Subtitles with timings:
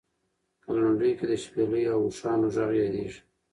[0.61, 3.19] په لنډیو کې د شپېلۍ او اوښانو غږ یادېږي.